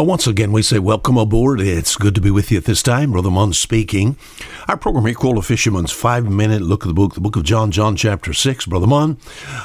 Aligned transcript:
Well, 0.00 0.06
once 0.06 0.26
again, 0.26 0.50
we 0.50 0.62
say 0.62 0.78
welcome 0.78 1.18
aboard. 1.18 1.60
It's 1.60 1.94
good 1.94 2.14
to 2.14 2.22
be 2.22 2.30
with 2.30 2.50
you 2.50 2.56
at 2.56 2.64
this 2.64 2.82
time. 2.82 3.12
Brother 3.12 3.30
Munn 3.30 3.52
speaking. 3.52 4.16
Our 4.66 4.78
program 4.78 5.04
here 5.04 5.14
called 5.14 5.36
A 5.36 5.42
Fisherman's 5.42 5.92
Five 5.92 6.24
Minute 6.24 6.62
Look 6.62 6.84
at 6.84 6.88
the 6.88 6.94
Book, 6.94 7.12
the 7.12 7.20
book 7.20 7.36
of 7.36 7.42
John, 7.42 7.70
John 7.70 7.96
chapter 7.96 8.32
6. 8.32 8.64
Brother 8.64 8.86
Munn 8.86 9.18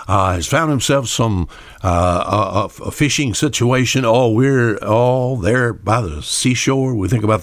uh, 0.09 0.33
has 0.33 0.45
found 0.45 0.71
himself 0.71 1.07
some 1.07 1.47
uh, 1.81 2.67
a, 2.67 2.83
a, 2.83 2.91
fishing 2.91 3.33
situation. 3.33 4.03
Oh, 4.03 4.29
we're 4.29 4.75
all 4.79 5.37
there 5.37 5.71
by 5.71 6.01
the 6.01 6.21
seashore. 6.21 6.95
We 6.95 7.07
think 7.07 7.23
about 7.23 7.41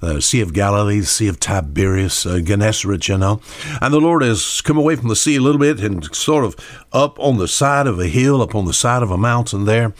the, 0.00 0.20
Sea 0.20 0.40
of 0.40 0.52
Galilee, 0.52 1.00
the 1.00 1.06
Sea 1.06 1.26
of 1.26 1.40
Tiberias, 1.40 2.26
uh, 2.26 2.38
Gennesaret, 2.38 3.08
you 3.08 3.18
know. 3.18 3.40
And 3.82 3.92
the 3.92 3.98
Lord 3.98 4.22
has 4.22 4.60
come 4.60 4.78
away 4.78 4.94
from 4.94 5.08
the 5.08 5.16
sea 5.16 5.34
a 5.34 5.40
little 5.40 5.58
bit 5.58 5.80
and 5.80 6.04
sort 6.14 6.44
of 6.44 6.54
up 6.92 7.18
on 7.18 7.38
the 7.38 7.48
side 7.48 7.88
of 7.88 7.98
a 7.98 8.06
hill, 8.06 8.40
up 8.40 8.54
on 8.54 8.66
the 8.66 8.72
side 8.72 9.02
of 9.02 9.10
a 9.10 9.18
mountain 9.18 9.64
there 9.64 9.94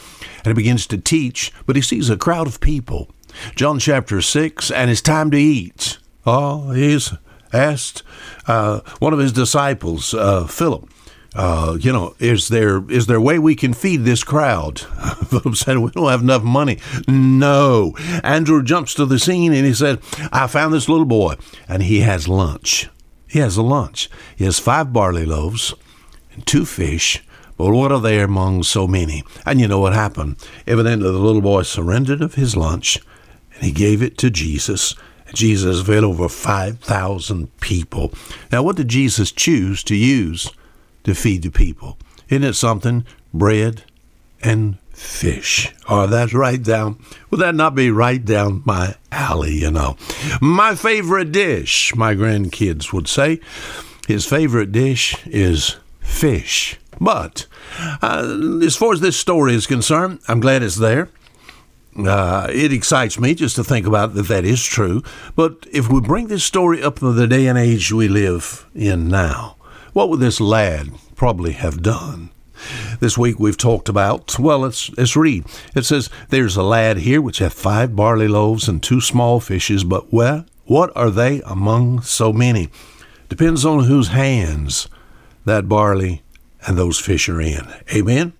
and 0.45 0.47
he 0.47 0.62
begins 0.62 0.87
to 0.87 0.99
teach, 0.99 1.53
but 1.67 1.77
he 1.77 1.83
sees 1.83 2.09
a 2.11 2.17
crowd 2.21 2.46
of 2.46 2.61
people. 2.61 3.11
John 3.57 3.79
chapter 3.79 4.20
6, 4.20 4.70
and 4.70 4.91
it's 4.91 5.01
time 5.01 5.30
to 5.30 5.38
eat. 5.38 5.98
Oh, 6.27 6.70
he's 6.70 7.12
asked 7.52 8.02
uh, 8.46 8.80
one 8.98 9.12
of 9.12 9.19
his 9.19 9.33
disciples, 9.33 10.15
uh, 10.15 10.46
Philip, 10.46 10.88
uh, 11.34 11.79
you 11.80 11.93
know, 11.93 12.15
is 12.19 12.48
there 12.48 12.88
is 12.91 13.06
there 13.06 13.19
a 13.19 13.23
way 13.23 13.38
we 13.38 13.55
can 13.55 13.73
feed 13.73 13.98
this 14.05 14.24
crowd? 14.24 14.80
Philip 15.29 15.55
said, 15.55 15.79
we 15.79 15.91
don't 15.93 16.10
have 16.10 16.23
enough 16.23 16.43
money. 16.43 16.79
No. 17.06 17.95
Andrew 18.24 18.62
jumps 18.65 18.95
to 18.95 19.07
the 19.07 19.18
scene 19.18 19.52
and 19.52 19.65
he 19.65 19.73
said, 19.73 20.01
I 20.32 20.48
found 20.48 20.74
this 20.74 20.88
little 20.88 21.05
boy, 21.07 21.37
and 21.68 21.84
he 21.84 22.01
has 22.01 22.27
lunch. 22.27 22.88
He 23.29 23.38
has 23.38 23.57
a 23.57 23.62
lunch. 23.62 24.10
He 24.34 24.45
has 24.45 24.59
five 24.59 24.93
barley 24.93 25.24
loaves 25.24 25.73
and 26.32 26.45
two 26.46 26.65
fish 26.65 27.23
but 27.60 27.73
what 27.73 27.92
are 27.92 28.00
they 28.00 28.20
among 28.20 28.62
so 28.62 28.87
many? 28.87 29.23
And 29.45 29.60
you 29.60 29.68
know 29.68 29.80
what 29.80 29.92
happened? 29.92 30.37
Evidently, 30.66 31.10
the 31.10 31.18
little 31.18 31.42
boy 31.42 31.60
surrendered 31.60 32.23
of 32.23 32.34
his 32.34 32.56
lunch 32.56 32.98
and 33.55 33.62
he 33.62 33.70
gave 33.70 34.02
it 34.02 34.16
to 34.16 34.30
Jesus. 34.30 34.95
Jesus 35.34 35.87
fed 35.87 36.02
over 36.02 36.26
5,000 36.30 37.60
people. 37.60 38.15
Now, 38.51 38.62
what 38.62 38.76
did 38.76 38.88
Jesus 38.88 39.30
choose 39.30 39.82
to 39.85 39.95
use 39.95 40.51
to 41.04 41.15
feed 41.15 41.43
the 41.43 41.51
people? 41.51 41.98
Isn't 42.30 42.45
it 42.45 42.54
something? 42.54 43.04
Bread 43.35 43.85
and 44.42 44.79
fish. 44.95 45.70
Oh, 45.87 46.07
that's 46.07 46.32
right 46.32 46.63
down. 46.63 46.98
Would 47.30 47.40
that 47.40 47.54
not 47.54 47.74
be 47.74 47.90
right 47.90 48.24
down 48.24 48.63
my 48.65 48.95
alley, 49.13 49.52
you 49.52 49.70
know? 49.70 49.98
My 50.40 50.74
favorite 50.74 51.30
dish, 51.30 51.95
my 51.95 52.15
grandkids 52.15 52.90
would 52.95 53.07
say. 53.07 53.38
His 54.09 54.24
favorite 54.24 54.73
dish 54.73 55.15
is 55.26 55.76
fish. 56.01 56.79
But 57.01 57.46
uh, 58.02 58.38
as 58.62 58.76
far 58.76 58.93
as 58.93 59.01
this 59.01 59.16
story 59.16 59.54
is 59.54 59.66
concerned, 59.66 60.20
I'm 60.29 60.40
glad 60.40 60.62
it's 60.62 60.76
there. 60.76 61.09
Uh, 61.96 62.46
it 62.51 62.73
excites 62.73 63.18
me 63.18 63.34
just 63.34 63.57
to 63.57 63.65
think 63.65 63.87
about 63.87 64.15
that 64.15 64.28
that 64.28 64.44
is 64.44 64.62
true. 64.62 65.03
But 65.34 65.66
if 65.72 65.88
we 65.88 66.00
bring 66.00 66.28
this 66.28 66.44
story 66.44 66.82
up 66.82 66.98
to 66.98 67.12
the 67.12 67.26
day 67.26 67.47
and 67.47 67.59
age 67.59 67.92
we 67.92 68.06
live 68.06 68.66
in 68.75 69.09
now, 69.09 69.56
what 69.92 70.09
would 70.09 70.20
this 70.20 70.41
lad 70.41 70.91
probably 71.16 71.53
have 71.53 71.82
done? 71.82 72.31
This 73.00 73.16
week 73.16 73.38
we've 73.38 73.56
talked 73.56 73.88
about, 73.88 74.38
well, 74.38 74.60
let's, 74.60 74.91
let's 74.97 75.16
read. 75.16 75.47
It 75.75 75.84
says, 75.84 76.10
There's 76.28 76.56
a 76.56 76.62
lad 76.62 76.98
here 76.98 77.22
which 77.22 77.38
hath 77.38 77.54
five 77.54 77.97
barley 77.97 78.28
loaves 78.28 78.69
and 78.69 78.82
two 78.82 79.00
small 79.00 79.41
fishes, 79.41 79.82
but 79.82 80.12
where, 80.12 80.44
what 80.66 80.92
are 80.94 81.10
they 81.10 81.41
among 81.42 82.03
so 82.03 82.32
many? 82.32 82.69
Depends 83.28 83.64
on 83.64 83.84
whose 83.84 84.09
hands 84.09 84.88
that 85.44 85.69
barley 85.69 86.22
and 86.66 86.77
those 86.77 86.99
fish 86.99 87.28
are 87.28 87.41
in. 87.41 87.66
Amen? 87.94 88.33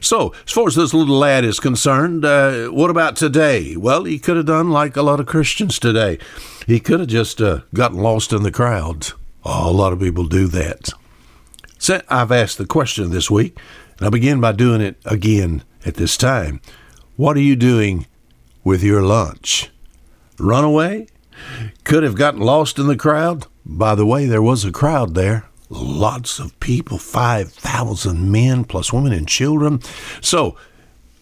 So, 0.00 0.32
as 0.46 0.52
far 0.52 0.68
as 0.68 0.76
this 0.76 0.94
little 0.94 1.18
lad 1.18 1.44
is 1.44 1.60
concerned, 1.60 2.24
uh, 2.24 2.68
what 2.68 2.90
about 2.90 3.16
today? 3.16 3.76
Well, 3.76 4.04
he 4.04 4.18
could 4.18 4.36
have 4.36 4.46
done 4.46 4.70
like 4.70 4.96
a 4.96 5.02
lot 5.02 5.20
of 5.20 5.26
Christians 5.26 5.78
today. 5.78 6.18
He 6.66 6.80
could 6.80 7.00
have 7.00 7.08
just 7.08 7.40
uh, 7.40 7.60
gotten 7.74 7.98
lost 7.98 8.32
in 8.32 8.42
the 8.42 8.52
crowd. 8.52 9.08
Oh, 9.44 9.70
a 9.70 9.72
lot 9.72 9.92
of 9.92 10.00
people 10.00 10.26
do 10.26 10.46
that. 10.48 10.90
So 11.78 12.00
I've 12.08 12.32
asked 12.32 12.56
the 12.56 12.66
question 12.66 13.10
this 13.10 13.30
week, 13.30 13.58
and 13.98 14.06
I 14.06 14.10
begin 14.10 14.40
by 14.40 14.52
doing 14.52 14.80
it 14.80 14.96
again 15.04 15.64
at 15.84 15.96
this 15.96 16.16
time. 16.16 16.60
What 17.16 17.36
are 17.36 17.40
you 17.40 17.56
doing 17.56 18.06
with 18.62 18.82
your 18.82 19.02
lunch? 19.02 19.70
Run 20.38 20.64
away? 20.64 21.08
Could 21.82 22.04
have 22.04 22.16
gotten 22.16 22.40
lost 22.40 22.78
in 22.78 22.86
the 22.86 22.96
crowd? 22.96 23.46
By 23.66 23.94
the 23.94 24.06
way, 24.06 24.26
there 24.26 24.42
was 24.42 24.64
a 24.64 24.72
crowd 24.72 25.14
there 25.14 25.48
lots 25.68 26.38
of 26.38 26.58
people 26.60 26.98
5,000 26.98 28.30
men 28.30 28.64
plus 28.64 28.92
women 28.92 29.12
and 29.12 29.28
children. 29.28 29.80
So 30.20 30.56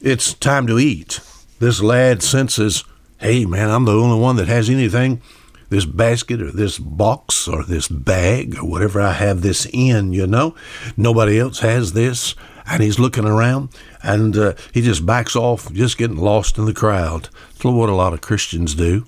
it's 0.00 0.34
time 0.34 0.66
to 0.66 0.78
eat. 0.78 1.20
This 1.58 1.80
lad 1.80 2.22
senses, 2.22 2.84
hey, 3.20 3.44
man, 3.44 3.70
I'm 3.70 3.84
the 3.84 3.92
only 3.92 4.18
one 4.18 4.36
that 4.36 4.48
has 4.48 4.68
anything. 4.68 5.22
This 5.68 5.84
basket 5.86 6.42
or 6.42 6.50
this 6.50 6.78
box 6.78 7.48
or 7.48 7.62
this 7.64 7.88
bag 7.88 8.56
or 8.56 8.68
whatever 8.68 9.00
I 9.00 9.12
have 9.12 9.42
this 9.42 9.66
in, 9.72 10.12
you 10.12 10.26
know. 10.26 10.54
Nobody 10.96 11.38
else 11.38 11.60
has 11.60 11.92
this. 11.92 12.34
And 12.66 12.82
he's 12.82 12.98
looking 12.98 13.24
around 13.24 13.70
and 14.02 14.36
uh, 14.36 14.54
he 14.72 14.82
just 14.82 15.04
backs 15.04 15.34
off, 15.34 15.72
just 15.72 15.98
getting 15.98 16.16
lost 16.16 16.58
in 16.58 16.64
the 16.64 16.74
crowd. 16.74 17.28
That's 17.54 17.64
what 17.64 17.88
a 17.88 17.94
lot 17.94 18.12
of 18.12 18.20
Christians 18.20 18.74
do. 18.74 19.04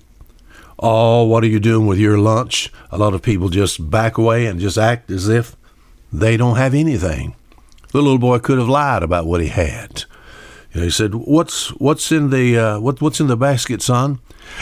Oh, 0.79 1.23
what 1.23 1.43
are 1.43 1.47
you 1.47 1.59
doing 1.59 1.87
with 1.87 1.99
your 1.99 2.17
lunch? 2.17 2.71
A 2.91 2.97
lot 2.97 3.13
of 3.13 3.21
people 3.21 3.49
just 3.49 3.89
back 3.89 4.17
away 4.17 4.45
and 4.45 4.59
just 4.59 4.77
act 4.77 5.09
as 5.09 5.27
if 5.27 5.55
they 6.11 6.37
don't 6.37 6.57
have 6.57 6.73
anything. 6.73 7.35
The 7.91 8.01
little 8.01 8.17
boy 8.17 8.39
could 8.39 8.57
have 8.57 8.67
lied 8.67 9.03
about 9.03 9.25
what 9.25 9.41
he 9.41 9.47
had. 9.47 10.03
You 10.73 10.81
know, 10.81 10.85
he 10.85 10.91
said, 10.91 11.15
"What's 11.15 11.69
what's 11.79 12.11
in 12.11 12.29
the 12.29 12.57
uh, 12.57 12.79
what 12.79 13.01
what's 13.01 13.21
in 13.21 13.27
the 13.27 13.37
basket, 13.37 13.81
son?" 13.81 14.19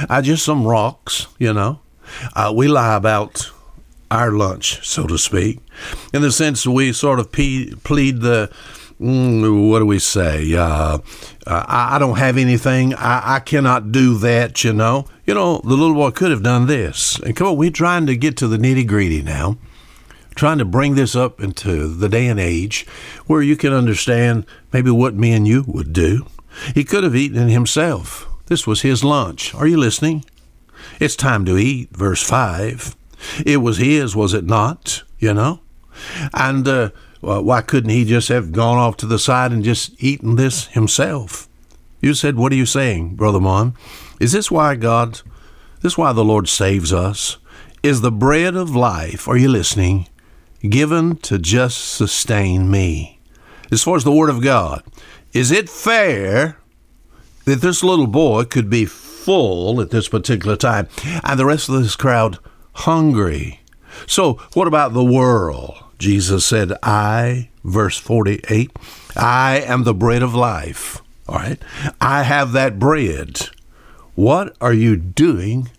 I 0.07 0.22
just 0.22 0.46
some 0.46 0.68
rocks. 0.68 1.28
You 1.40 1.53
know, 1.53 1.79
uh, 2.35 2.53
we 2.56 2.68
lie 2.68 2.95
about 2.95 3.51
our 4.12 4.31
lunch, 4.31 4.88
so 4.88 5.07
to 5.07 5.18
speak, 5.18 5.59
in 6.13 6.22
the 6.22 6.31
sense 6.31 6.68
we 6.68 6.94
sort 6.94 7.19
of 7.19 7.31
plead 7.31 8.22
the 8.22 8.51
mm, 9.03 9.69
what 9.69 9.80
do 9.80 9.86
we 9.86 10.00
say? 10.00 10.53
Uh, 10.53 10.64
uh, 10.66 11.00
I, 11.47 11.96
I, 11.96 12.00
don't 12.00 12.18
have 12.18 12.38
anything. 12.38 12.94
I, 12.96 13.36
I 13.36 13.40
cannot 13.40 13.91
do 13.91 14.18
that, 14.19 14.64
you 14.64 14.74
know. 14.74 15.06
You 15.25 15.34
know, 15.34 15.59
the 15.64 15.75
little 15.75 15.94
boy 15.94 16.12
could 16.12 16.31
have 16.31 16.44
done 16.44 16.68
this. 16.68 17.19
And 17.19 17.36
come 17.36 17.47
on, 17.47 17.58
we're 17.58 17.72
trying 17.72 18.06
to 18.08 18.16
get 18.16 18.38
to 18.38 18.47
the 18.47 18.58
nitty 18.58 18.88
gritty 18.88 19.22
now, 19.22 19.58
trying 20.36 20.58
to 20.58 20.66
bring 20.66 20.96
this 20.96 21.16
up 21.16 21.42
into 21.42 21.88
the 21.88 22.09
day 22.09 22.28
and 22.28 22.40
age 22.40 22.86
where 23.28 23.42
you 23.42 23.56
can 23.56 23.74
understand 23.74 24.46
maybe 24.72 24.90
what 24.90 25.16
me 25.16 25.34
and 25.34 25.47
you 25.47 25.63
would 25.68 25.94
do. 25.94 26.25
He 26.74 26.84
could 26.84 27.03
have 27.03 27.16
eaten 27.16 27.50
it 27.50 27.52
himself. 27.52 28.28
This 28.47 28.68
was 28.68 28.81
his 28.81 29.03
lunch. 29.03 29.53
Are 29.56 29.68
you 29.68 29.78
listening? 29.78 30.25
It's 31.00 31.16
time 31.16 31.46
to 31.46 31.58
eat, 31.58 31.90
verse 31.92 32.22
5. 32.22 32.96
It 33.46 33.58
was 33.58 33.78
his, 33.78 34.16
was 34.16 34.34
it 34.34 34.46
not? 34.46 35.03
You 35.19 35.34
know? 35.34 35.62
And 36.34 36.68
uh, 36.68 36.90
why 37.24 37.62
couldn't 37.62 37.90
he 37.90 38.04
just 38.04 38.28
have 38.28 38.52
gone 38.52 38.78
off 38.78 38.98
to 38.98 39.06
the 39.06 39.18
side 39.18 39.52
and 39.52 39.64
just 39.64 39.92
eaten 40.04 40.36
this 40.36 40.68
himself? 40.68 41.48
You 42.02 42.14
said, 42.14 42.36
What 42.36 42.52
are 42.52 42.56
you 42.56 42.66
saying, 42.66 43.16
Brother 43.16 43.40
Munn? 43.40 43.76
Is 44.20 44.34
this 44.34 44.52
why 44.52 44.76
God, 44.76 45.22
this 45.82 45.98
why 45.98 46.12
the 46.12 46.26
Lord 46.26 46.50
saves 46.50 46.92
us? 46.92 47.38
Is 47.82 48.02
the 48.02 48.12
bread 48.12 48.56
of 48.56 48.76
life, 48.76 49.28
are 49.28 49.38
you 49.38 49.48
listening, 49.48 50.10
given 50.68 51.16
to 51.18 51.40
just 51.40 51.94
sustain 51.94 52.70
me? 52.70 53.20
As 53.72 53.84
far 53.84 53.96
as 53.96 54.04
the 54.04 54.12
Word 54.12 54.30
of 54.30 54.42
God, 54.42 54.84
is 55.32 55.50
it 55.50 55.70
fair 55.70 56.58
that 57.46 57.62
this 57.62 57.84
little 57.84 58.08
boy 58.08 58.44
could 58.44 58.70
be 58.70 58.86
full 58.86 59.80
at 59.80 59.92
this 59.92 60.10
particular 60.10 60.58
time 60.58 60.90
and 61.24 61.40
the 61.40 61.46
rest 61.46 61.70
of 61.70 61.82
this 61.82 61.96
crowd 61.96 62.38
hungry? 62.74 63.62
So, 64.08 64.34
what 64.54 64.68
about 64.68 64.94
the 64.94 65.06
world? 65.06 65.84
Jesus 66.03 66.46
said, 66.46 66.74
I, 66.84 67.47
verse 67.64 67.97
48, 67.97 68.72
I 69.16 69.64
am 69.66 69.86
the 69.86 69.94
bread 69.94 70.22
of 70.22 70.36
life. 70.36 71.02
All 71.30 71.38
right. 71.38 71.58
I 72.02 72.24
have 72.24 72.52
that 72.52 72.78
bread. 72.78 73.47
What 74.13 74.54
are 74.60 74.74
you 74.74 74.98
doing 74.98 75.69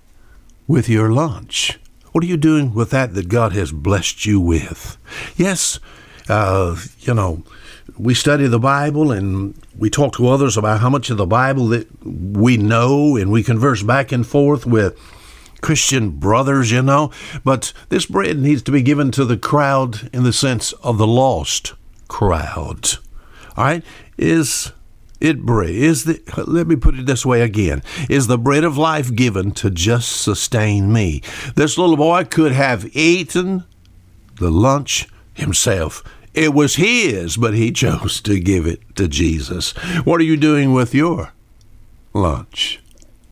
with 0.66 0.88
your 0.88 1.12
lunch? 1.12 1.78
What 2.12 2.24
are 2.24 2.26
you 2.26 2.38
doing 2.38 2.72
with 2.72 2.88
that 2.88 3.12
that 3.12 3.28
God 3.28 3.52
has 3.52 3.70
blessed 3.70 4.24
you 4.24 4.40
with? 4.40 4.96
Yes, 5.36 5.78
uh, 6.30 6.74
you 7.00 7.12
know, 7.12 7.42
we 7.98 8.14
study 8.14 8.46
the 8.46 8.58
Bible 8.58 9.12
and 9.12 9.54
we 9.76 9.90
talk 9.90 10.14
to 10.14 10.28
others 10.28 10.56
about 10.56 10.80
how 10.80 10.88
much 10.88 11.10
of 11.10 11.18
the 11.18 11.26
Bible 11.26 11.66
that 11.68 11.86
we 12.02 12.56
know, 12.56 13.16
and 13.16 13.30
we 13.30 13.42
converse 13.42 13.82
back 13.82 14.10
and 14.10 14.26
forth 14.26 14.64
with 14.64 14.98
Christian 15.64 16.10
brothers, 16.10 16.70
you 16.70 16.82
know. 16.82 17.10
But 17.42 17.72
this 17.88 18.06
bread 18.06 18.38
needs 18.38 18.62
to 18.62 18.72
be 18.72 18.82
given 18.82 19.10
to 19.12 19.24
the 19.24 19.36
crowd 19.36 20.10
in 20.12 20.22
the 20.22 20.32
sense 20.32 20.72
of 20.74 20.98
the 20.98 21.06
lost 21.06 21.72
crowd. 22.08 22.98
All 23.56 23.64
right? 23.64 23.84
Is 24.16 24.72
it 25.20 25.42
bread? 25.42 25.70
Is 25.70 26.04
the 26.04 26.20
let 26.46 26.66
me 26.66 26.76
put 26.76 26.98
it 26.98 27.06
this 27.06 27.24
way 27.24 27.40
again. 27.40 27.82
Is 28.08 28.26
the 28.26 28.38
bread 28.38 28.64
of 28.64 28.76
life 28.76 29.14
given 29.14 29.52
to 29.52 29.70
just 29.70 30.22
sustain 30.22 30.92
me? 30.92 31.22
This 31.56 31.78
little 31.78 31.96
boy 31.96 32.24
could 32.24 32.52
have 32.52 32.94
eaten 32.94 33.64
the 34.38 34.50
lunch 34.50 35.08
himself. 35.32 36.04
It 36.34 36.52
was 36.52 36.76
his, 36.76 37.36
but 37.36 37.54
he 37.54 37.72
chose 37.84 38.20
to 38.22 38.38
give 38.38 38.66
it 38.66 38.96
to 38.96 39.08
Jesus. 39.08 39.72
What 40.04 40.20
are 40.20 40.24
you 40.24 40.36
doing 40.36 40.72
with 40.72 40.94
your 40.94 41.32
lunch. 42.14 42.80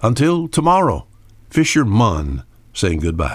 Until 0.02 0.48
tomorrow, 0.48 1.06
Fisher 1.52 1.84
Munn 1.84 2.44
saying 2.72 3.00
goodbye. 3.00 3.30